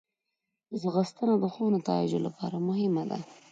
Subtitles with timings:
[0.81, 3.17] ځغاسته د ښو نتایجو لپاره مهمه ده